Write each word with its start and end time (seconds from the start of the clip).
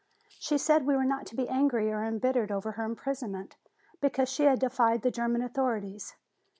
She 0.39 0.57
said 0.57 0.87
we 0.87 0.95
were 0.95 1.05
not 1.05 1.27
to 1.27 1.35
be 1.35 1.47
angry 1.47 1.91
or 1.93 2.03
embittered 2.03 2.51
over 2.51 2.71
her 2.71 2.83
imprisonment, 2.85 3.57
because 3.99 4.29
she 4.29 4.45
had 4.45 4.57
defied 4.57 5.03
the 5.03 5.11
German 5.11 5.43
authorities. 5.43 6.15